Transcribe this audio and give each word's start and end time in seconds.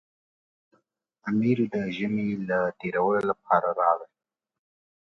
امیر 1.29 1.57
د 1.73 1.75
ژمي 1.95 2.29
له 2.47 2.59
تېرولو 2.79 3.21
لپاره 3.29 3.69
راغی. 3.79 4.11